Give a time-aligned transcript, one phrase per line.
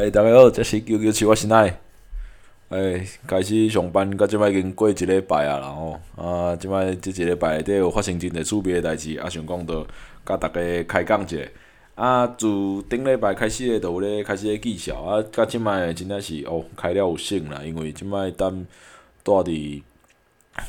[0.00, 1.78] 诶，大家好，这是九九七，我是奈。
[2.70, 9.86] 诶，开始上班，到即摆已经过一礼拜啊，然后啊，即摆即一礼拜底有发生真侪趣味诶代志，啊，想讲着
[10.24, 11.46] 甲逐个开讲者。
[11.96, 12.46] 啊，自
[12.88, 18.66] 顶礼拜开始诶，就有咧开始咧技巧啊，到即摆真正是哦，开了有省啦，因为即摆等
[19.22, 19.82] 住伫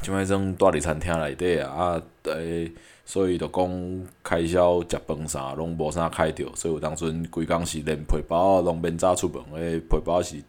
[0.02, 2.70] 即摆种住伫餐厅内底啊，啊，诶。
[3.12, 10.44] 所以就讲开销食饭啥拢无啥开着，所以有当阵规工是连皮包拢免早出门，诶，皮包是一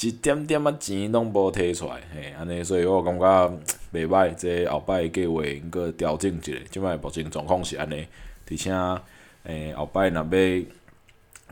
[0.00, 3.48] 一点点仔钱拢无摕出来，嘿，安尼，所以我感觉
[3.94, 6.52] 袂歹，即后摆计划应该调整一下。
[6.68, 8.08] 即摆目前状况是安尼，
[8.50, 8.72] 而且
[9.44, 10.64] 诶后摆若要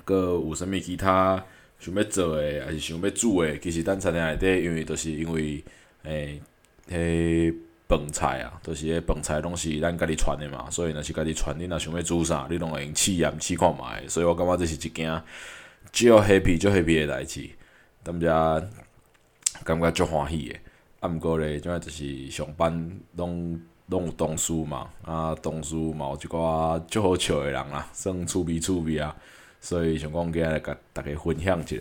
[0.04, 1.40] 搁有啥物其他
[1.78, 5.62] 想要做诶，还是想要煮诶，其实咱餐厅内底，因为都是因为
[6.02, 6.42] 诶，
[6.88, 7.54] 迄。
[7.90, 14.08] 饭菜啊，都是迄饭菜拢是咱家己传的嘛，所以若是家己传，你若想要煮啥，你拢会用试验试看觅。
[14.08, 17.50] 所以我感觉这是一件少 happy 少 happy 诶代志，
[18.04, 18.68] 踮遮
[19.64, 20.60] 感觉足欢喜诶。
[21.00, 29.16] 啊，毋过咧，即摆就是上班拢拢有同事嘛，啊，同事嘛有一寡足好笑诶人啦，算趣味趣味啊，
[29.60, 31.76] 所以想讲今日甲大家分享一下。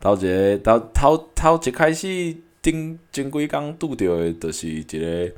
[0.00, 2.36] 头一个头头头一开始。
[2.62, 5.32] 顶前几工拄着诶，就是一个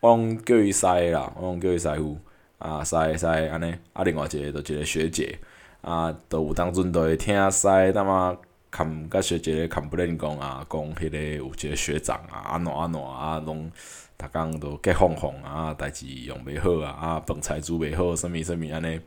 [0.00, 2.18] 我拢叫伊师啦，我拢叫伊师傅。
[2.58, 5.38] 啊，师师安尼，啊，另外一个就一个学姐。
[5.82, 8.34] 啊，都有当阵都会听师那么
[8.70, 13.70] 看甲学姐咧看不认讲啊，讲迄个有一个学长啊，安怎安怎啊，拢
[14.16, 18.98] 逐工都结哄哄啊，代志用袂好啊，啊，饭菜煮袂好，啥物啥物安尼，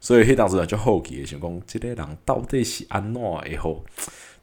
[0.00, 3.80] 所以迄当时就好奇，想讲即个人到底是安怎会好？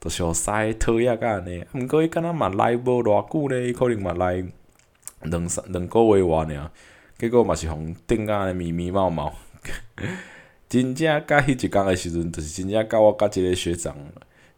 [0.03, 4.43] 都是互使讨厌甲安尼，毋过伊敢若嘛来无偌久咧，伊可能嘛来
[5.21, 6.69] 两三两个月外尔，
[7.17, 9.31] 结果嘛是互顶甲安尼密密麻麻。
[10.67, 13.95] 真正甲迄一工诶时阵，就是真正甲我甲即个学长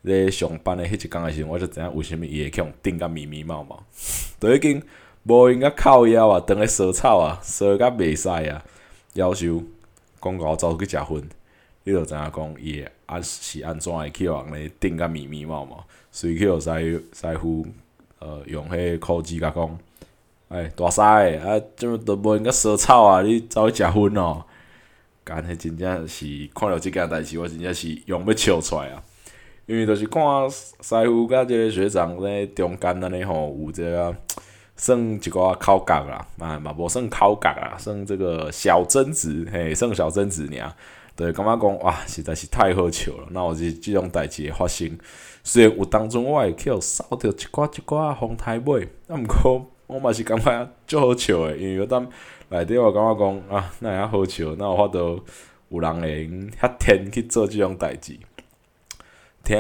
[0.02, 3.76] 咧上班诶迄一工诶时阵，我就知影为虾物伊会去互顶甲密密麻麻。
[4.40, 4.82] 都已经
[5.26, 8.64] 无用甲靠腰啊，当咧烧草啊，烧甲袂使啊，
[9.14, 9.64] 夭寿
[10.20, 11.24] 讲甲我走去食薰。
[11.88, 15.78] 你著知影讲伊会安是安怎会去互人咧顶甲密密麻麻，
[16.12, 16.70] 随去互师
[17.14, 17.64] 师傅
[18.18, 19.80] 呃用迄个科技甲讲，
[20.50, 23.22] 哎大师啊，怎都无用甲烧草啊？
[23.22, 24.44] 你走去食薰哦？
[25.24, 26.26] 干迄真正是
[26.56, 29.04] 看着即件代志，我真正是用要笑出来啊！
[29.68, 34.16] 因为就是看师傅甲即个学长咧中间安尼吼，有一个
[34.76, 40.74] 算一寡口角啦，啊嘛无算口角啦，算这个小争执，嘿，算小争执尔。
[41.16, 43.28] 对，感觉讲哇，实在是太好笑了。
[43.32, 45.00] 那我是即种代志会发生，
[45.46, 52.06] 虽然有当中我会去扫着一寡一寡风台尾，啊，毋过我嘛是感觉足好笑诶，因为有当
[52.50, 55.24] 内底我感觉讲啊，那会好笑，那有法度
[55.70, 58.20] 有人会用遐天去做即种代志。
[59.42, 59.58] 听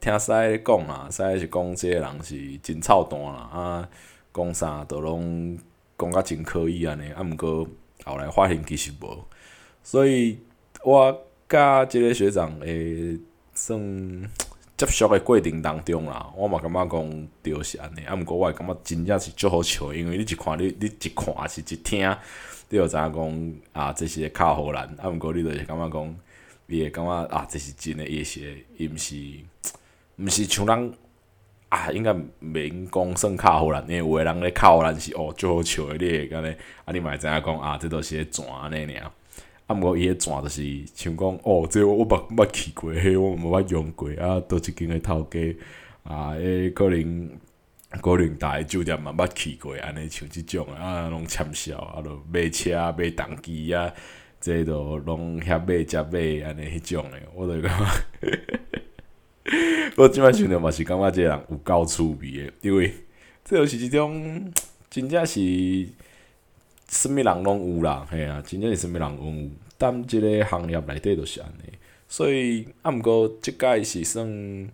[0.00, 0.32] 听师
[0.64, 3.88] 讲啊，师是讲即个人是真臭蛋啦，啊，
[4.32, 5.58] 讲啥都拢
[5.98, 7.68] 讲甲真可以安尼，啊，毋过
[8.06, 9.18] 后来发现其实无，
[9.82, 10.38] 所以。
[10.84, 13.18] 我甲即个学长诶，
[13.54, 13.80] 算
[14.76, 22.06] 接触诶过程当中啦，我嘛感觉讲着是安尼，啊，毋过我感觉真正是足好笑，因为你一看你你一看是一听，
[22.68, 26.16] 你就知影讲啊，这是较好难，啊，毋过你就是感觉讲，
[26.66, 29.16] 伊会感觉啊，这是真诶，伊是伊毋是
[30.22, 30.92] 毋是像人
[31.70, 39.10] 啊，应该免讲算较好难，因为有诶人咧较好难是哦，足好笑诶，你会安尼，啊，你嘛会知影讲啊，这都是转安尼尔。
[39.66, 40.62] 啊，毋过伊迄转就是
[40.94, 45.40] 像讲，哦，这我捌捌去过，迄我毋捌用过，啊，倒一间诶头家，
[46.02, 47.30] 啊，迄可能
[48.02, 53.90] 可能大酒店嘛捌去过，安尼像即种啊，拢签销，啊，著买车买动机啊，
[54.38, 57.72] 这都拢遐买则买安尼迄种诶，我著感
[58.20, 58.40] 觉，
[59.96, 62.92] 我即摆想着嘛是感觉即个人有够趣味诶，因为
[63.42, 64.52] 这就是一种
[64.90, 65.88] 真正是。
[66.88, 69.50] 什物人拢有啦，嘿啊，真正是什物人拢有。
[69.76, 71.72] 但即个行业内底都是安尼，
[72.08, 74.70] 所以啊，毋过即届是算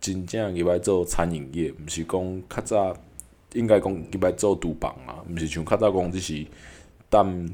[0.00, 2.96] 真正入来做餐饮业，毋是讲较早
[3.54, 6.46] 应该讲入来做厨房啊，毋是像较早讲只是
[7.08, 7.48] 等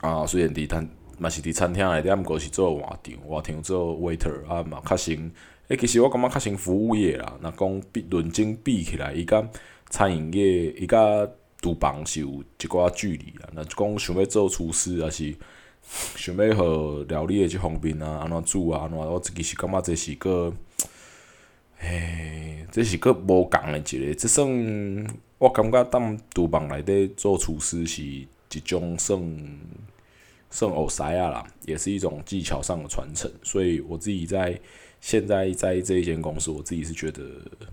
[0.00, 0.88] 啊，虽然伫餐
[1.18, 5.30] 嘛是伫餐厅内底，毋过是做外场，外场做 waiter 啊嘛较成。
[5.68, 7.38] 诶，其实我感觉较成服务业啦。
[7.42, 9.46] 若讲比论证比起来，伊甲
[9.90, 11.28] 餐饮业伊甲
[11.60, 15.34] 厨房是有一寡距离啊，若讲想要做厨师，还是
[16.16, 20.52] 想要互料理诶即方面啊，安怎煮啊，安怎我自己是感觉这是个，
[21.78, 24.46] 嘿，这是个无共诶一个，即算
[25.38, 28.26] 我感觉踮厨房内底做厨师是一
[28.64, 29.20] 种算
[30.50, 33.30] 算偶塞亚啦，也是一种技巧上的传承。
[33.42, 34.58] 所以我自己在
[35.00, 37.22] 现在在这一间公司，我自己是觉得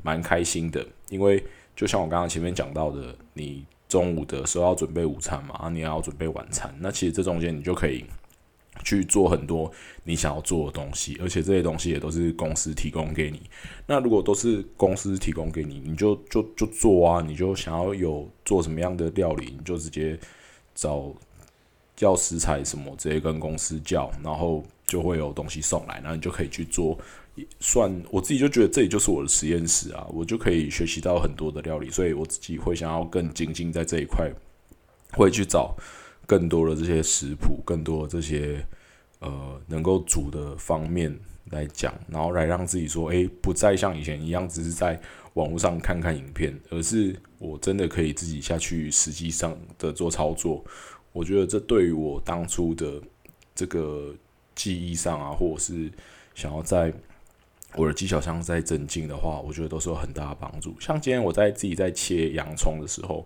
[0.03, 1.43] 蛮开心的，因为
[1.75, 8.03] 就像我刚刚前面讲到的，你中午的时候要准备午餐嘛，啊，你要准备晚餐，那其实这中间你就可以
[8.83, 9.71] 去做很多
[10.03, 13.41] 你想要做的东西，而且这些东西也都是公司提供给你。
[13.85, 20.19] 那如果都是公司提供给你，你就就就做啊，你就想要有做什么样的料理，你就直接
[20.73, 21.13] 找
[21.95, 26.97] 叫食材什么，直接跟公司叫，然后就会有东西送来，然后你就可以去做。
[27.59, 34.31] 算我自己就觉得这里就是我的实验室啊，我就可以学习到很多的料理，所以我自己会想要更精进在这一块，
[35.11, 35.75] 会去找
[36.25, 38.65] 更多的这些食谱，更多的这些
[39.19, 41.13] 呃能够煮的方面
[41.51, 44.99] 来讲，然后来让自己说，诶，不再像以前一样只是在
[45.33, 50.63] 网络上看看影片，而是我真的可以自己下去实际上的做操作。
[51.11, 53.01] 我觉得这对于我当初的
[53.53, 54.15] 这个
[54.55, 55.91] 记忆上啊，或者是
[56.33, 56.93] 想要在
[57.77, 60.75] 我的技巧上在增进的话，我觉得都是有很大的帮助。
[60.79, 63.25] 像今天我在自己在切洋葱的时候，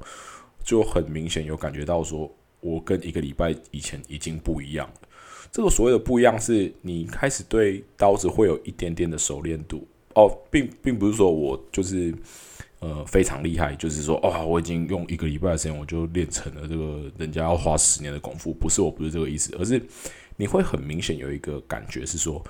[0.63, 5.07] 就很明显有感觉到说，我跟一个礼拜以前已经不一样了。
[5.51, 12.13] 这个所谓的不一样，是你开始对刀子会有一点点的熟练度哦，并并不是说我就是
[12.79, 19.81] 呃非常厉害，就是说哦，我已经用一个礼拜的时间我就练成了这个人家要花十年的功夫，不是我不是这个意思，而是
[20.37, 22.43] 你会很明显有一个感觉是说，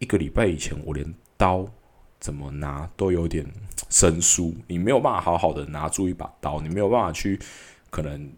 [0.00, 1.66] 一个礼拜以前，我连刀
[2.18, 3.46] 怎么拿都有点
[3.90, 7.38] 生疏，你没有办法好好的拿住一把刀，你没有办法去
[7.90, 8.32] 可能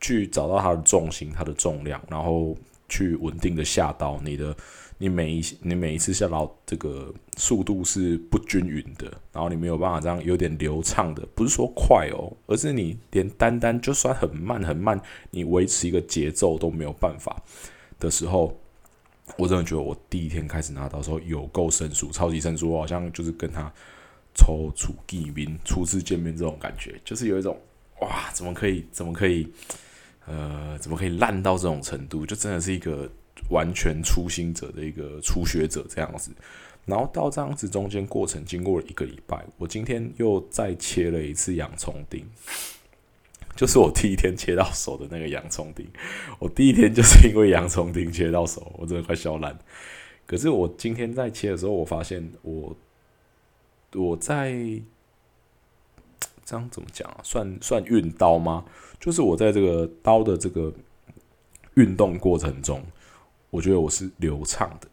[0.00, 2.56] 去找到它的重心、它的重量，然后
[2.88, 4.20] 去稳定的下刀。
[4.24, 4.56] 你的
[4.98, 15.00] 你每一你每一次下刀这个速度是不均匀的，然后你没有办法这样有点流畅的，不是说快哦，而是你连单单就算很慢很慢，
[15.30, 17.40] 你维持一个节奏都没有办法
[18.00, 18.58] 的时候。
[19.36, 23.72] 我真的觉得我第一天开始拿到时候有够生疏，超级生疏，我好像就是跟他
[24.34, 27.56] 抽出见面、初次见面这种感觉，就是有一种
[28.00, 29.52] 哇，怎么可以，怎么可以，
[30.26, 32.24] 呃，怎么可以烂到这种程度？
[32.24, 33.10] 就真的是一个
[33.50, 36.30] 完全初心者的一个初学者这样子。
[36.86, 42.24] 然后到这样子中间过程经过了一个礼拜，我今天又再切了一次洋葱丁。
[43.58, 45.84] 就是我第一天切到手的那个洋葱丁，
[46.38, 49.58] 我第一天就是因为洋葱丁切到手，我真的快笑烂。
[50.26, 52.76] 可是我今天在切的时候，我发现我
[53.94, 54.52] 我在
[56.44, 57.18] 这样怎么讲啊？
[57.24, 58.64] 算算运刀吗？
[59.00, 60.72] 就是我在这个刀的这个
[61.74, 62.80] 运动过程中，
[63.50, 64.86] 我觉得我是流畅的，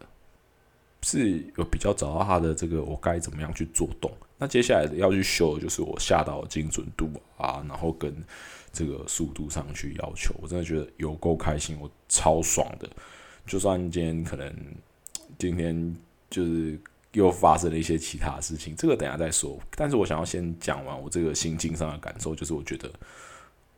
[1.02, 4.10] 是有比较找到它的这个我该怎么样去做动。
[4.38, 8.14] 那接下来要去修的就是我下刀的精准度啊，然后跟
[8.72, 12.88] 这个速度上去要求，我真的觉得有够开心，我超爽的。
[13.46, 14.54] 就算今天可能
[15.38, 15.96] 今天
[16.28, 16.78] 就是
[17.12, 19.58] 又发生了一些其他事情，这个等下再说。
[19.74, 22.92] 但是我想要先讲完我这个心境上的感受，就是我觉得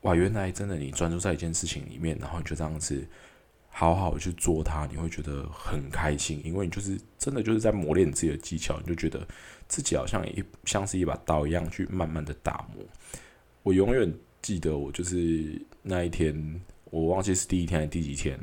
[0.00, 3.06] 哇，原来真的你专注在一件事情里面，然后就这样子
[3.78, 9.26] 好好去做它，你会觉得很开心，因为你就是真的就是在磨练你自己的技巧，你就觉得
[9.68, 12.84] 自己好像一像是一把刀一样去慢慢的打磨。
[13.62, 14.12] 我永远。
[14.40, 16.60] 记得我就是那一天，
[16.90, 18.38] 我忘记是第一天还是第几天，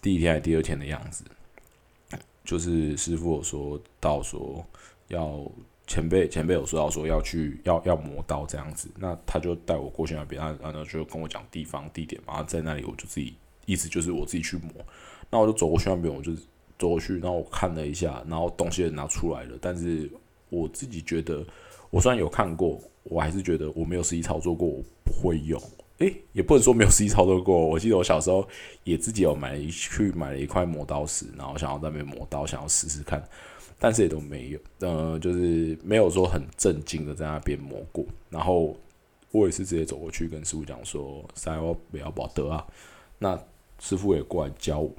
[0.00, 1.24] 第一天还是第二天的样子。
[2.44, 4.64] 就是师傅有说到说
[5.08, 5.44] 要
[5.88, 13.34] 前辈前辈有说到说要去要要磨刀这样子，那他就带我过去那边，然后就跟我讲地方地点嘛，在那里我就自己
[13.68, 14.72] 意思就是我自己去磨，
[15.30, 16.32] 那我就走过去那边，我就
[16.76, 20.10] 走过去，然后我看了一下，然后东西也拿出来了，但是
[20.48, 21.46] 我自己觉得
[21.90, 22.80] 我虽然有看过。
[23.10, 25.58] 我还是觉得我没有实际操作过，我不会用。
[25.96, 27.58] 诶，也不能说没有实际操作过。
[27.58, 28.46] 我记得我小时候
[28.84, 33.26] 也自己有买一去买了一块磨刀石，然后想要在那边磨刀，想要试试看，
[33.78, 34.58] 但是也都没有。
[34.80, 38.04] 呃，就是没有说很震惊的在那边磨过。
[38.28, 38.76] 然后
[39.30, 42.66] 我也是直接走过去跟师傅讲说：“三我不要保得啊。”
[43.18, 43.42] 那
[43.78, 44.92] 师傅也过来教我。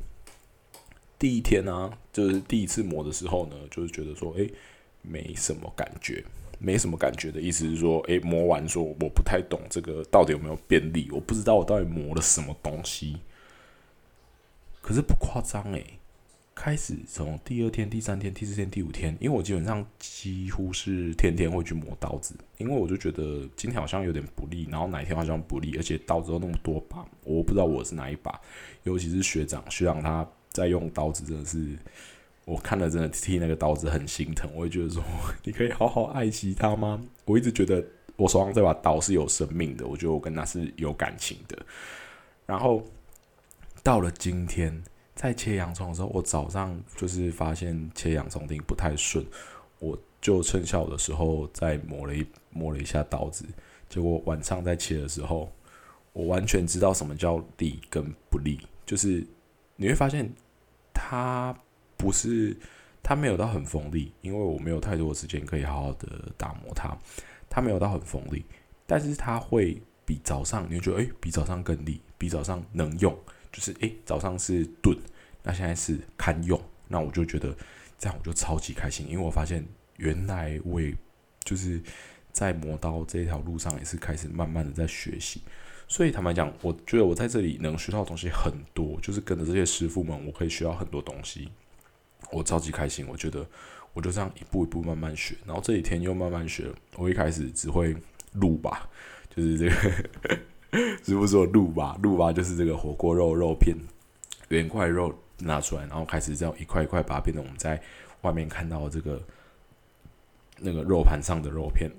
[1.17, 4.51] 第一天呢，就是第一次磨的时候呢，就是觉得说：“诶，
[5.01, 6.23] 没什么感觉。”
[6.61, 13.15] 没什么感觉的意思是说，诶，磨完说我不太懂这个到底有没有便利，我不知道我到底磨了什么东西。
[14.81, 15.98] 可是不夸张诶，
[16.61, 28.37] 开始从第二天、第三天、第四天、第五天，因为我基本上几乎是天天会去磨刀子，因为我就觉得今天好像有点不利，然后哪一天好像不利，而且刀子都那么多把，我不知道我是哪一把，
[28.83, 31.77] 尤其是学长学长他在用刀子真的是。
[32.43, 34.49] 我看了，真的替那个刀子很心疼。
[34.55, 35.03] 我会觉得说，
[35.43, 36.99] 你可以好好爱惜它吗？
[37.25, 37.85] 我一直觉得
[38.15, 41.55] 我手上这把刀是有生命的，我觉得我跟它是有感情的。
[42.47, 42.83] 然后
[43.83, 44.83] 到了今天，
[45.19, 49.25] 在切洋葱的时候，我早上就是发现切洋葱丁不太顺，
[49.79, 53.43] 我就趁下午的时候再磨了一磨了一下刀子，
[53.89, 55.51] 结果晚上在切的时候，
[56.13, 59.27] 我完全知道什么叫利跟不利，就是
[59.75, 60.31] 你会发现
[60.93, 61.53] 它
[61.97, 62.55] 不是
[63.03, 66.97] 它没有到很锋利，因为我没有太多的时间可以好好的打磨它，
[67.49, 68.45] 它没有到很锋利，
[68.87, 73.13] 但是它会比早上你会觉得诶，比早上更利，比早上能用。
[73.51, 74.97] 就是诶，早上是炖，
[75.43, 77.55] 那现在是堪用，那我就觉得
[77.97, 79.65] 这样我就超级开心，因为我发现
[79.97, 80.79] 原来我
[81.43, 81.81] 就是
[82.31, 85.41] 在磨刀这条路上也是开始慢慢的在学习，
[85.87, 91.49] 所以坦白讲，我觉得我在这里能学到的东西很多，就是跟着这些师傅们，我可以学到很多东西，
[92.31, 93.05] 我超级开心。
[93.09, 93.45] 我觉得
[93.93, 97.95] 我就这样一步一步慢慢学，然后这几天又慢慢学，我一开始只会
[98.33, 98.87] 录吧，
[99.35, 100.39] 就是这个。
[101.03, 103.75] 师傅说鹿吧，鹿吧就是这个火锅肉肉片，
[104.49, 107.81] 圆块肉拿出来，然后开始这样一块一块把它变成我们在
[108.21, 109.21] 外面看到这个
[110.59, 111.89] 那个肉盘上的肉片。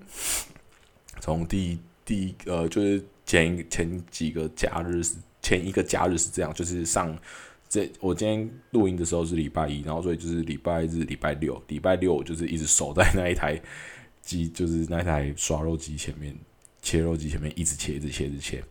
[1.20, 5.02] 从第第呃，就是前前几个假日
[5.42, 7.16] 前一个假日是这样，就是上
[7.68, 13.60] 这我今天录音的时候是礼拜一，然后所以就是礼拜日、礼拜六，礼拜六就是一直守在那一台
[14.22, 16.36] 机，就是那一台刷肉机前面。
[16.82, 18.64] 切肉机前面一直切，一直切，一直切，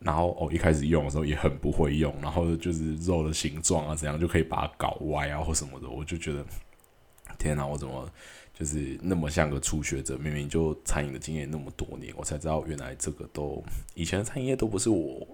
[0.00, 6.44] 然后哦，一开始用的时候也很不会用，然后就是肉的形状啊，怎样就可以把它搞歪啊，或什么的，我就觉得
[7.38, 8.10] 天哪，我怎么
[8.52, 10.18] 就是那么像个初学者？
[10.18, 13.62] 明明就餐饮的经验那么多年，我才知道原来这个都
[13.94, 15.26] 以前的餐饮业都不是我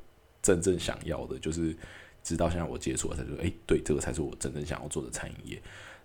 [0.43, 1.75] 真正想要的，就是
[2.23, 5.63] 直到现在我接触了才说，哎，对，这个才是我真正想要做的餐饮业。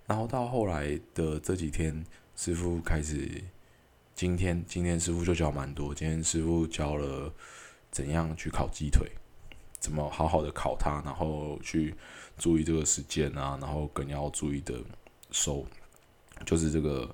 [0.07, 2.05] 然后到后来的这几天，
[2.35, 3.43] 师傅开始。
[4.21, 5.95] 今天今天师傅就教蛮多。
[5.95, 7.33] 今天师傅教了
[7.89, 9.09] 怎样去烤鸡腿，
[9.79, 11.95] 怎么好好的烤它，然后去
[12.37, 14.79] 注意这个时间啊，然后更要注意的
[15.31, 15.65] 手，
[16.45, 17.09] 就是这个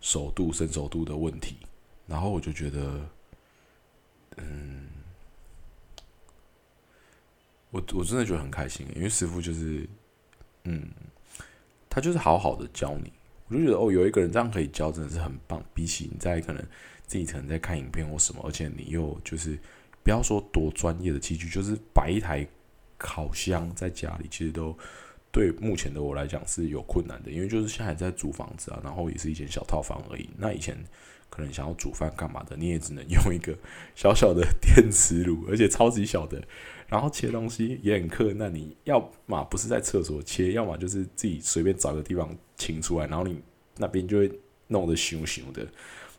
[0.00, 1.58] 手度、生手度的问题。
[2.08, 3.08] 然后我就觉得，
[4.38, 4.88] 嗯，
[7.70, 9.88] 我我真的觉得很开心，因为师傅就是，
[10.64, 10.90] 嗯，
[11.88, 13.12] 他就是好好的教你。
[13.48, 15.62] 我就觉得哦，有一个人这样可以教，真的是很棒。
[15.74, 16.62] 比起你在可能
[17.06, 19.58] 自己可能在看影片或什么，而且你又就是
[20.02, 22.46] 不要说多专业的器具，就是摆一台
[22.96, 24.76] 烤箱在家里，其实都
[25.30, 27.30] 对目前的我来讲是有困难的。
[27.30, 30.28] 因为就是现在在租房子啊，然后也是一间小套房而已。
[30.36, 30.76] 那以前
[31.30, 33.56] 可能想要煮饭干嘛的，你也只能 用一个
[33.94, 36.42] 小小的电磁炉，而且超级小的。
[36.88, 43.38] 然后切东西也很克，那你要么不是在厕所切，要么就是自己随便找个地方清出来，然后你
[43.76, 45.66] 那边就会弄得熊熊的，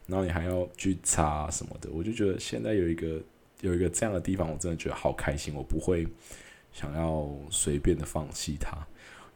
[0.06, 1.90] 然后你还要去擦什么的。
[1.92, 3.20] 我就觉得现在有一个
[3.62, 6.06] 有一个这样的地方，我真的觉得好开心，我不会
[6.72, 8.78] 想要随便的放弃它，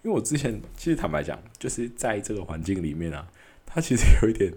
[0.03, 3.27] 因为我之前其实坦白讲，就是在这个环境里面啊，
[3.65, 4.53] 他其实有一点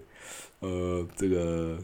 [0.61, 1.79] 呃这个。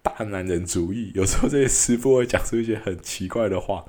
[0.00, 3.84] 大男人主义，有时候这些师傅会讲出一些很奇怪的话，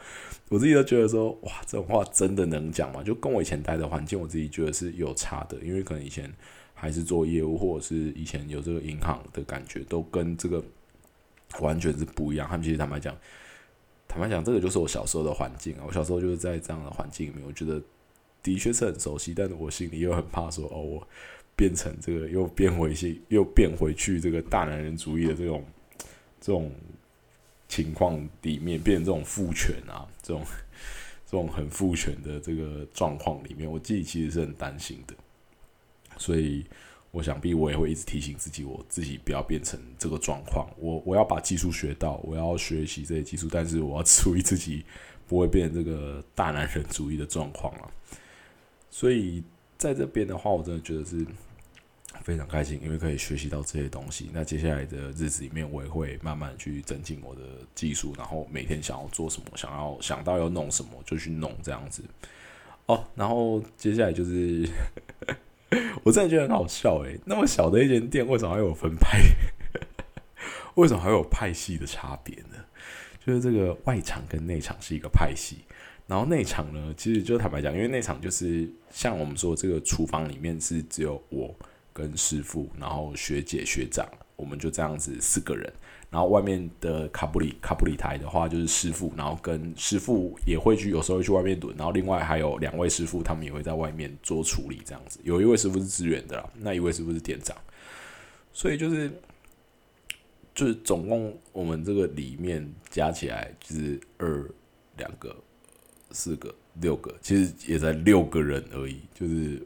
[0.50, 3.02] 我自己都觉得说，哇，这种话真的能讲吗？
[3.02, 6.30] 就跟我以前待的环境，我自己觉得是有差的，因为可能以前
[6.74, 10.62] 还是做业务，或者是以前有这个银行的感觉，都跟这个
[11.62, 12.46] 完全是不一样。
[12.50, 13.16] 他们其实坦白讲，
[14.08, 15.84] 坦白讲，这个就是我小时候的环境啊。
[15.88, 17.82] 我小时候就是在这样的环境里面，我觉得
[18.44, 21.08] 的确是很熟悉，但是我心里又很怕说，哦，我
[21.56, 25.64] 变成这个又变回去，又变回去这个大男人主义的这种。
[26.42, 26.72] 这种
[27.68, 30.42] 情况里面变成这种父权啊，这种
[31.26, 35.14] 这种很父权的这个状况里面，我自己其实是很担心的。
[36.18, 36.64] 所以
[37.12, 40.66] 我想必我也会一直提醒自己，我自己不要变成这个状况。
[40.78, 44.86] 我我要把技术学到，我要学习这些技术，但是我要注意自己
[45.28, 47.92] 不会变成这个大男人主义的状况了。
[48.90, 49.44] 所以
[49.78, 51.26] 在这边的话，我真的觉得是。
[52.24, 54.30] 非常开心，因为可以学习到这些东西。
[54.34, 57.42] 那接下来的日子里面，我也会慢慢去增进我的
[57.74, 62.04] 技术，然后每天想要做什么，想要想到要弄什么就去弄这样子。
[62.88, 64.68] 哦，然后接下来就是，
[66.04, 69.20] 我真的觉得很好笑诶，那么小的一间店，为什么还有分派？
[70.76, 72.58] 为什么还有派系的差别呢？
[73.26, 75.60] 就是这个外场跟内场是一个派系，
[76.10, 81.56] 然后内场呢，其实就坦白讲，因为内场就是像我们说这个厨房里面是只有我。
[81.92, 85.74] 跟师傅，然后学姐学长，我们就这样子四个人。
[86.10, 91.76] 然后外面的卡布里卡布里台的话，就是师傅，然后跟师傅也会去，有时候会去外面蹲。
[91.76, 95.20] 然后另外还有两位师傅，他们也会在外面做处理，这样子。
[95.24, 97.58] 有一位师傅是支援的啦，那一位师傅是店长。
[98.54, 99.12] 所以就是
[100.56, 104.50] 就是总共我们这个里面加起来就是二
[104.96, 105.36] 两个
[106.12, 109.62] 四个、六个，其实也才六个人而已，就是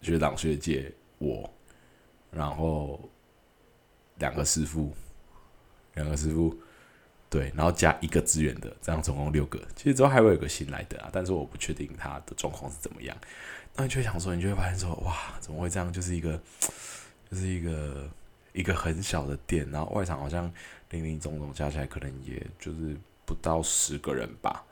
[0.00, 1.50] 学长学姐我，
[2.30, 3.00] 然后
[4.16, 4.92] 两个师傅，
[5.94, 6.56] 两个师傅，
[7.30, 9.60] 对，然后加一个支援的，这样总共六个。
[9.76, 13.16] 其实之后还会有个新来的啊，但是我不确定他的状况是怎么样。
[13.76, 15.92] 那你就会想说，你就会发现说，哇，怎么会这样？
[15.92, 16.40] 就是一个，
[17.30, 18.10] 就是一个
[18.52, 20.52] 一个很小的店，然后外场好像
[20.90, 24.64] 零零总总加起来可能也就是不到十个人吧，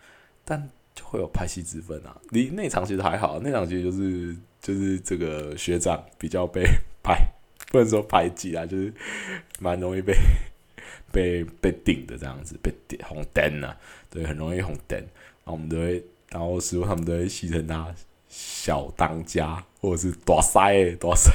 [0.44, 2.20] 但就会有拍戏之分啊。
[2.30, 6.64] 你那场其实还好，那场其实就是就是这个学长比较被
[7.04, 7.24] 排，
[7.70, 8.92] 不能说排挤啊，就是
[9.60, 10.12] 蛮容易被
[11.12, 13.76] 被被顶的这样子，被顶红灯啊，
[14.10, 14.98] 对，很容易红灯。
[14.98, 17.94] 然后我们都会，然后师傅他们都会戏称他。
[18.28, 21.30] 小当家，或者是大塞大塞，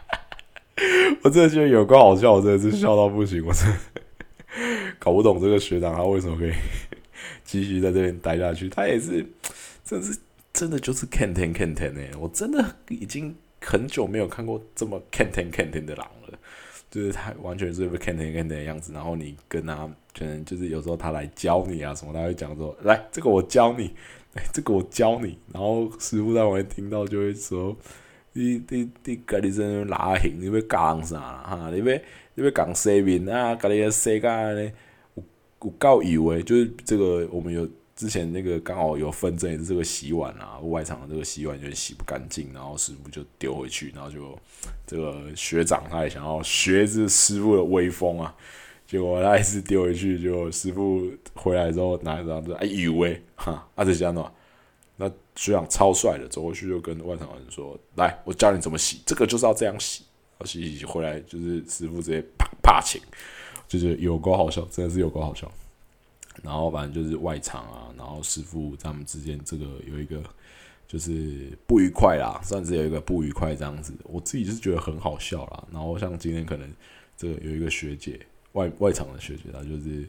[1.22, 3.76] 我真的觉得有个好笑，我真的是笑到不行，我真的
[4.98, 6.52] 搞不懂这个学长他为什么可以
[7.46, 8.68] 继续在这边待下去。
[8.68, 9.24] 他也是，
[9.84, 10.18] 真的是
[10.52, 16.38] 真的就是 canten canten 呢，我真的已经很久没有看过这么 canten canten 的狼了，
[16.90, 18.92] 就是他完全是一个 canten canten 的样子。
[18.92, 19.88] 然后你跟他
[20.18, 23.92] 可能就是有时候他来教你啊什么，他会讲说：“来，这个我教你。”
[24.52, 27.74] 这个我教你，然后师傅在旁边听到就会说
[28.34, 31.70] ：“你你你，家己在拉行，你要讲啥哈？
[31.72, 31.84] 你要
[32.34, 33.54] 你要讲洗面啊？
[33.54, 34.74] 家己洗干咧，
[35.62, 36.42] 有够油诶！
[36.42, 44.38] 就是这个，我们有之前那个刚好有纷争，也是这个洗碗啊，外场的这个洗碗就洗不干净，然后师傅就丢回去，然后就
[44.86, 48.34] 这个学长他也想要学这师傅的威风啊。
[48.86, 54.32] ”结果他一次丢回去，就师傅回来之后拿一张就哎以为哈阿这样的，
[54.96, 60.04] 那学长超帅的，走过去就跟外场人说：“来，我教你怎么洗，这个就是要这样洗。”
[60.44, 63.00] 洗洗洗回来就是师傅直接啪啪请，
[63.68, 65.50] 就是有够好笑，真的是有够好笑。
[66.42, 70.22] 然后反正就是外场啊，然后师傅他们之间这个有一个
[70.88, 73.92] 就是不愉快啦，算是有一个不愉快这样子。
[74.04, 75.64] 我自己就是觉得很好笑啦。
[75.72, 76.70] 然后像今天可能
[77.16, 78.20] 这个有一个学姐。
[78.52, 80.08] 外外场的学姐，她就是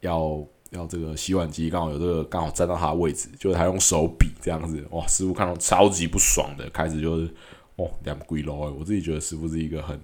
[0.00, 5.06] 要要这个洗碗机刚好有这个刚好站到她的位置，就是她用手比这样子，哇！
[5.06, 7.32] 师傅看到超级不爽的，开始就是
[7.76, 8.74] 哦两鬼楼哎！
[8.76, 9.96] 我自己觉得师傅是一个很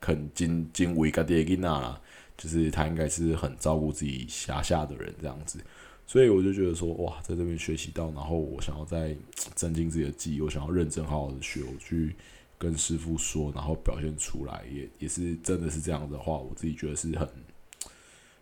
[0.00, 2.00] 很精精维个爹吉娜啦，
[2.36, 5.58] 就是他应该是很照顾自己辖下的人这样子，
[6.06, 9.16] 所以我就觉得说哇，在这边学习到，然后我想要再
[9.54, 12.14] 增进自己的技艺，我想要认真好好的学，我去。
[12.60, 17.28] 跟师傅说，然后表现出来，也也是真的是这样的话，我自己觉得是很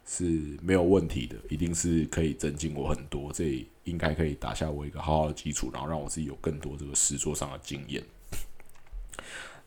[0.07, 8.03] 是没有问题的，一定是可以增进我很多，这应该可以打下我一个好好的基础，然后让我自己有更多这个实作上的经验。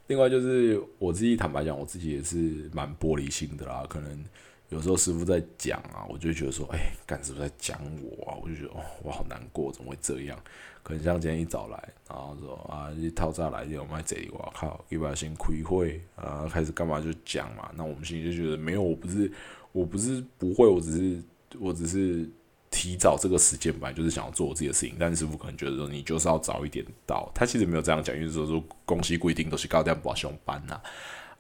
[0.10, 4.26] 另外就是我自己坦白讲，我自己也是蛮玻璃心的啦，可能。
[4.70, 10.38] 有时候师傅在讲啊，我就觉得说，哎，干师傅在讲我啊，我就觉得哦，我好难过，怎么会这样？
[10.84, 17.72] 可能像今天一早来，然后说啊，一套炸来我买这里，我靠，一把先亏会啊，开始干嘛就讲嘛。
[17.76, 19.32] 那我们心里就觉得没有，我不是，
[19.72, 21.24] 我不是不会，我只是，
[21.60, 22.30] 我只是
[22.72, 24.96] 提早这个时间吧，就是想要做我自己的事情。
[25.00, 27.32] 但师傅可能觉得说，你就是要早一点到。
[27.34, 30.80] 他其实没有这样讲，因为说说公司规定都是高点不上班呐。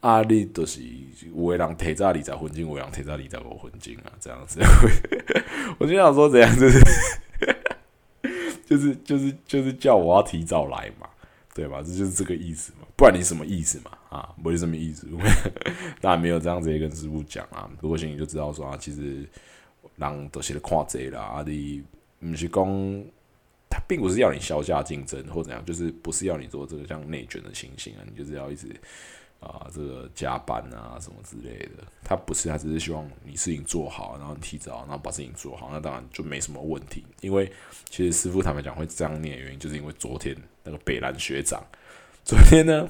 [0.01, 0.81] 啊，你都是
[1.35, 4.61] 有个人提早二十分钟，有个人提早二十五分钟啊，这样子。
[5.77, 6.79] 我就想说，怎样 就是，
[8.65, 11.07] 就是就是就是叫我要提早来嘛，
[11.53, 11.81] 对吧？
[11.85, 13.91] 这就是这个意思嘛，不然你什么意思嘛？
[14.09, 15.05] 啊，不是什么意思，
[15.99, 17.69] 当然没有这样直接跟师傅讲啊。
[17.81, 19.27] 不过心里就知道说啊，其实
[19.99, 21.83] 人都是看这啦，啊，你
[22.19, 23.03] 不是讲
[23.69, 28.67] 他并不是要你销价竞争或怎样，就是不是要你做这个像内卷的情形啊，你就是要一直。
[29.39, 37.05] 啊，这个加班啊，什么之类的，他不是，他只是希望你事情做好，然后提早，然后把事情做好，那当然就没什么问题。
[37.21, 37.49] 因为
[37.89, 41.63] 其实师傅坦白讲会这样念的原因，就是因为昨天那个北兰学长，
[42.25, 42.85] 昨天呢，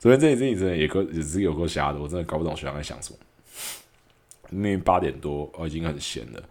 [0.00, 3.18] 昨天这件事情真的也够也是有够瞎的，我真的搞不懂学长在想什么。
[4.52, 6.42] 因为八点多，我已经很闲了，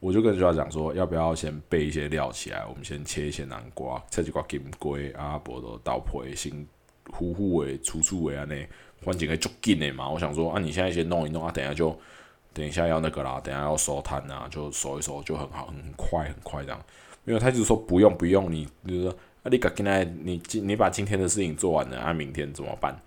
[0.00, 6.66] 我就跟学长讲说，要不要先备一些料起来，我们先切一些南瓜，切几块金龟啊，波多豆皮，先
[7.10, 8.66] 呼呼诶，楚楚诶安尼。
[9.04, 11.96] 环境会足紧的嘛，我想说啊，你现在先弄一弄啊，等下就
[12.52, 16.82] 等一下要那个啦，等下要收摊啊，就收一收就很好，很快很快这样。
[17.26, 19.10] 因为他就是说不用不用，你就是说
[19.42, 22.98] 啊，你赶紧来，你今你把今天的事情做完了，啊，明天怎么办？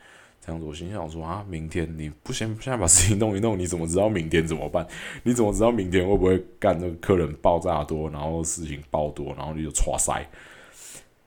[0.50, 4.84] 这样子，我心想说啊，明天你不先现在把事情弄一弄，你怎么知道明天怎么办？
[5.22, 10.28] 你怎么知道明天会不会干那个客人爆炸多，然后事情爆多，然后你就唰塞？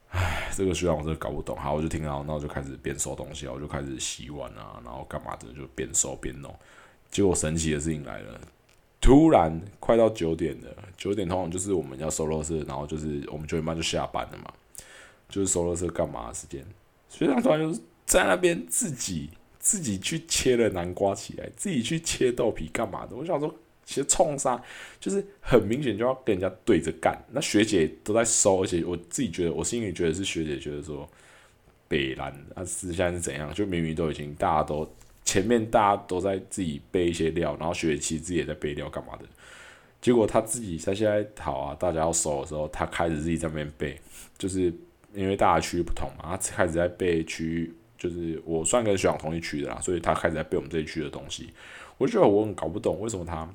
[0.09, 1.55] 唉，这个学长我真搞不懂。
[1.55, 6.53] 好，我就听到，那我就开始边收东西，我就开始洗碗啊，然后干嘛的，就边收边弄。
[7.09, 8.41] 结果神奇的事情来了，
[8.99, 14.51] 突然快到九点了，九点通常就是我们要收垃圾，然后就是我们九点半就下班了嘛，
[15.29, 16.61] 就是收垃圾干嘛的时间。
[17.07, 23.15] 学长突然就在那边自己自己去切了南瓜起来，自己去切豆皮干嘛的？
[23.15, 23.53] 我想说，
[23.85, 24.61] 其实冲杀
[24.99, 27.17] 就是很明显就要跟人家对着干。
[27.31, 31.09] 那学姐都在收，而且我自己觉得，我心里觉得是学姐觉得说
[31.87, 33.53] 北兰啊，实际上是怎样？
[33.53, 34.89] 就明明都已经大家都
[35.23, 39.23] 前面大家都在自己备一些料，然后学姐其实自己也在备料干嘛的？
[40.01, 43.97] 结果他自己在现在好啊，大家要收的时候，他开始自己在那边备，
[44.37, 44.73] 就是
[45.13, 47.73] 因为大家区域不同嘛，他开始在备区域。
[48.03, 51.53] 就是我算跟徐朗同一区的啦，所以他开始在背我们这一区的东西。
[51.97, 53.47] 我觉得我很搞不懂为什么他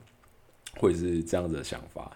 [0.79, 2.11] 会是这样子的想法。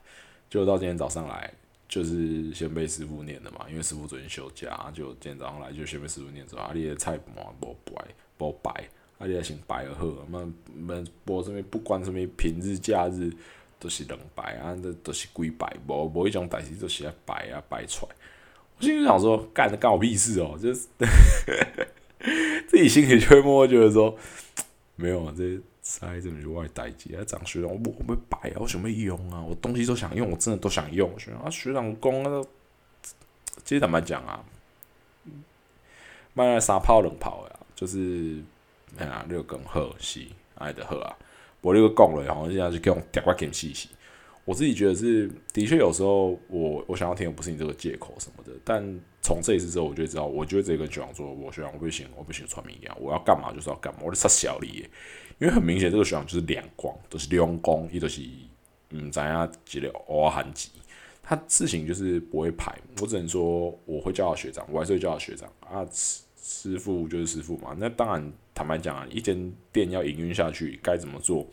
[0.48, 1.52] 就到今天早上来，
[1.86, 8.02] 就是先被师傅念的嘛，因为师傅昨天休假，就今天早上来就先被师傅念说：“阿你的菜嘛不白，
[8.38, 10.06] 不白，阿你先白而好。
[10.30, 10.50] 那
[10.86, 13.30] 那无什么不管什么平日假日
[13.78, 18.14] 都是两摆啊，这都是归白，无无一种代志都是要白啊摆出来。
[18.78, 20.88] 我心里想说，干的干我屁事哦，就是。
[22.68, 24.16] 自己心里就会默默觉得说，
[24.96, 31.10] 没有啊，这塞这么就外代机啊，长学长，我我会摆啊，我想要用啊，我东西都想用，我真的都想用。
[31.18, 32.44] 学长啊，学长工啊，
[33.64, 34.44] 其实怎么讲啊，
[36.34, 38.40] 卖来三炮两炮呀，就是
[38.96, 40.20] 哎呀，六根好是
[40.54, 41.16] 爱的好啊，
[41.60, 43.88] 我六个讲了，然后现在就给我点块点细细。
[44.44, 48.82] 我自己觉得是，的确有时候我我想要听的不是你这个借口什么的，但
[49.22, 54.84] 从这一次之后，我就知道，我就这个学长说，我学长我不行，我不行传名一样，我要干嘛就是要干嘛，我得杀小李，
[55.38, 58.20] 因为很明显这个学长就是两光，都是两光，伊都是
[58.90, 60.70] 嗯怎样几了偶尔含级，
[61.22, 71.46] 他事情就是不会排，我只能说我会叫他学长，我还是会叫他学长啊，师师傅就是师傅嘛，那当然坦白讲，一间店要营运下去，该怎么做，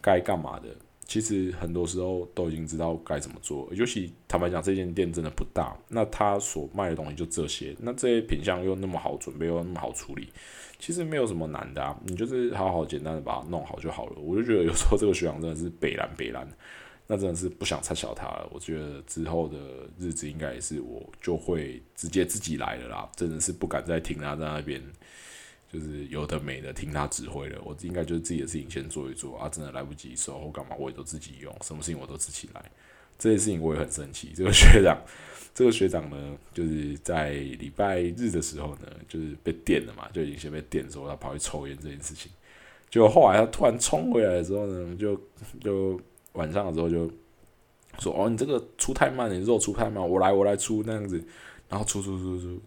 [0.00, 0.68] 该干嘛的。
[1.06, 10.28] 其实很多时候都已经知道该怎么做，尤其坦白讲，这间店真的不大，那他所卖的东西就这些，那这些品相又那么好准备，又那么好处理，
[10.78, 14.16] 其实没有什么难的啊，你就是好好简单的把它弄好就好了。
[14.16, 16.48] 我就觉得有时候这个学长真的是北蓝北蓝，
[17.06, 18.48] 那真的是不想拆小他了。
[18.50, 19.58] 我觉得之后的
[19.98, 24.80] 日子应该也是我就会直接自己来了啦，真的是不敢再听他在那边。
[25.72, 32.62] 就是有的没的听他指挥了，我应该就是自己的事情先做一做啊，真的来不及收或干嘛，我也都自己用，什么事情我都自己来。
[33.18, 34.32] 这件事情我也很生气。
[34.34, 35.00] 这个学长，
[35.54, 42.30] 这个学长呢，就是在礼拜日的时候呢，就是被电了嘛，就已经先被电之后，他跑去抽烟这件事情。
[42.90, 45.18] 就后来他突然冲回来的时候呢，就
[45.60, 45.98] 就
[46.32, 47.10] 晚上的时候就
[47.98, 51.22] 说：“哦，你这个出太慢，你肉出太慢，我来我来出那样子。”
[51.70, 52.60] 然后出出出出，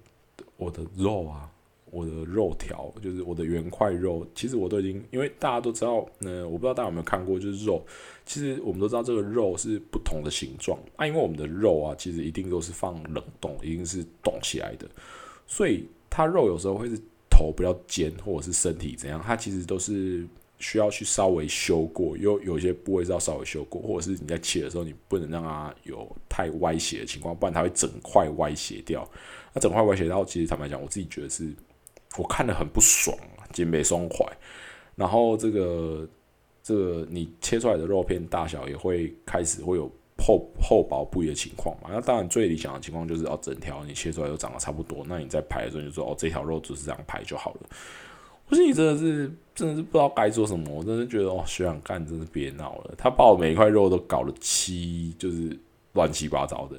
[0.58, 1.52] 我的肉啊！
[1.92, 7.86] 我的肉条就是我的圆块肉，其实我都已经，因为大家都知道，呃，我不知道大家有没有看过，就是肉，
[8.26, 14.90] 其实我们都知道这个肉是不同的形状啊，因为我们的肉啊，其实一定都是放冷冻，一定是冻起来的，
[15.48, 20.28] 所以它肉有时候会是头比较尖，或者是身体怎样，它其实都是
[20.60, 29.08] 需要去稍微修过，有有些部位是要稍微修过，或者是你在切的时候，你不能让它有太歪斜的情况，不然它会整块歪斜掉。
[29.54, 31.54] 那整块歪斜掉，其实坦白讲，我自己觉得是。
[32.18, 34.26] 我看的很不爽啊，肩背松快，
[34.96, 36.08] 然后这个
[36.64, 41.90] 这个你切出来的肉片大小也会开始会有厚厚薄不一的情况嘛。
[41.92, 47.62] 那当然最理想的情况就是哦，整条你切出来都长得差不多，那你在排的时候就说哦，这条肉就是这样排就好了。
[48.48, 55.58] 我心里真的是真的是不知道该做什么，我真的觉得哦，学长干真是别闹了，他把我每一块肉都搞了七，就是
[55.94, 56.78] 乱七八糟的。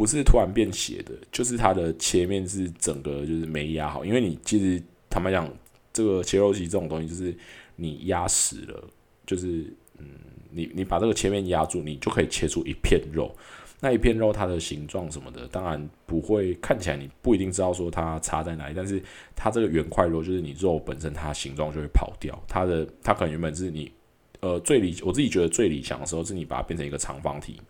[0.00, 5.46] 不是突然变斜的，就是它的切面是整个就是没压好，因为你其实坦白讲，
[5.92, 7.36] 这个切肉机这种东西就是
[7.76, 8.82] 你压实了，
[9.26, 10.06] 就是嗯，
[10.50, 13.30] 你你把这个切面压住，你就可以切出一片肉。
[13.78, 19.02] 那一片肉它的形状什么的，当然不会看起来你不一定知道说它差在哪里，但是
[19.36, 23.92] 它这个圆块肉就是你肉本身它形状就会跑掉，它的它可能原本是你
[24.40, 27.60] 呃最理我自己觉得最理想的时候是你把它变成一个长方体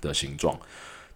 [0.00, 0.56] 的形状。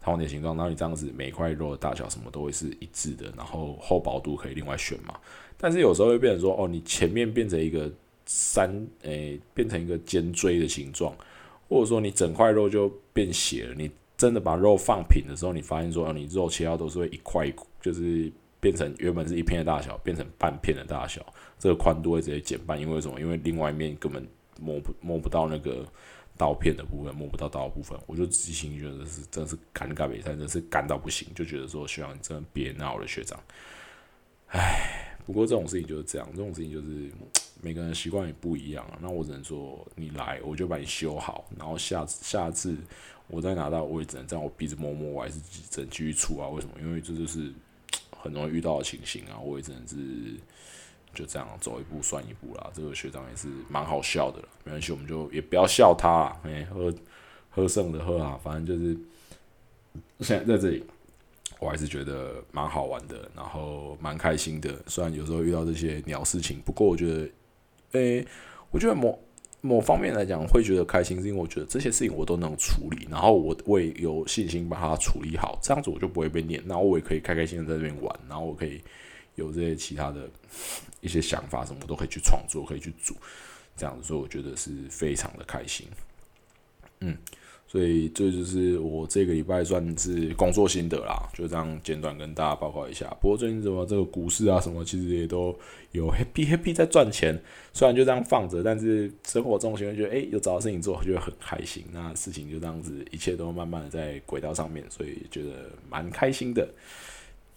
[0.04, 5.14] 长点形状，然后你这样子每块肉的大小什么都会是一致的，然后厚薄度可以另外选嘛。
[5.56, 7.90] 但是有时候会变成说，哦，你前面变成一个
[8.26, 11.14] 三，诶，变成一个尖锥的形状，
[11.68, 13.74] 或者说你整块肉就变斜了。
[13.74, 21.24] 你真的把肉放平的时候，你发现说，你肉切到都是会一块，就是变成原本是一片的大小，变成半片的大小，
[21.58, 22.78] 这个宽度会直接减半。
[22.78, 23.18] 因为什么？
[23.20, 24.26] 因为另外一面根本
[24.60, 25.86] 摸不摸不到那个。
[26.36, 33.40] 刀片的部分摸不到刀的部分，我就自己心觉得是真是尴尬比赛，真是干到不行，就觉得说学长你真的别闹了，学长。
[34.48, 37.08] 唉，不过这种事情就是这样，这种事情就是
[37.62, 38.84] 每个人习惯也不一样。
[39.00, 42.76] 那我只能说，你来我就把你修好，然后下次下次
[43.28, 45.38] 我再拿到，我也只能这样，我鼻子摸摸，我还是
[45.70, 46.48] 只能继续出啊。
[46.48, 46.74] 为什么？
[46.80, 47.52] 因为这就是
[48.10, 49.38] 很容易遇到的情形啊。
[49.38, 50.34] 我也只能是
[51.14, 52.70] 就这样走一步算一步啦。
[52.74, 56.34] 这个学长也是蛮好笑的了，没关系，我们就也不要笑他。
[56.42, 56.92] 哎，喝
[57.48, 58.96] 喝剩的喝啊，反正就是
[60.20, 60.84] 现在在这里。
[61.60, 64.74] 我还是觉得蛮好玩的，然后蛮开心的。
[64.86, 67.30] 虽然有时候遇到这些鸟事情，不过我觉得，
[67.92, 68.26] 诶，
[68.70, 69.18] 我觉得某
[69.62, 78.82] 某方面来讲会觉得开心，是因为我觉得这些事情我都能处理，然后我我也有信心把它处理好，这样子我就不会被念，然后我也可以开开心心在这边玩，然后我可以
[79.34, 80.28] 有这些其他的
[81.00, 83.14] 一些想法，什么都可以去创作，可以去组，
[83.76, 85.86] 这样子，所以我觉得是非常的开心。
[87.00, 87.16] 嗯。
[87.66, 93.08] 所以这就是我这个礼拜算是工作心得啦，就这样简短跟大家报告一下。
[93.20, 95.52] 不过最近怎么这个股市啊什么，其实也都
[95.90, 97.36] 有 happy happy 在赚钱。
[97.72, 101.84] 虽然就这样放着，但是生活中其实觉得哎有找到事情做，觉得很开心。
[101.90, 106.68] 那事情就这样子，一切都慢慢的在轨道上面，所以觉得蛮开心的。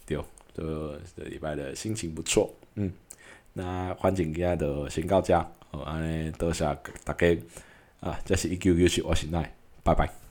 [0.08, 0.18] 对，
[0.58, 2.52] 这这礼拜的心情不错。
[2.76, 2.92] 嗯，
[3.54, 5.38] 那环境今日就先到这，
[5.70, 6.66] 好，安尼多谢
[7.06, 7.38] 大家
[8.00, 9.54] 啊，这是一九九七我是奈。
[9.84, 10.27] 拜拜。